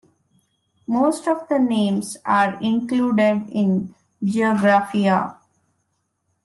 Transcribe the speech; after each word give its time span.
Most 0.87 1.27
of 1.27 1.47
the 1.47 1.59
names 1.59 2.17
are 2.25 2.59
included 2.59 3.45
in 3.51 3.93
"Geographia". 4.23 5.37